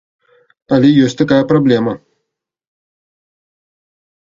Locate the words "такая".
1.21-1.39